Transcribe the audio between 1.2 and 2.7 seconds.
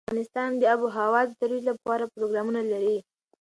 د ترویج لپاره پروګرامونه